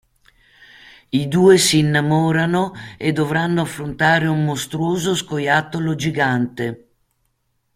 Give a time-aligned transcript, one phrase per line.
[1.11, 6.87] I due si innamorano e dovranno affrontare un mostruoso scoiattolo gigante.